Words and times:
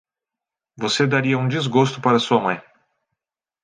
Você 0.77 1.05
daria 1.05 1.37
um 1.37 1.47
desgosto 1.47 2.01
para 2.01 2.17
sua 2.17 2.41
mãe. 2.41 2.63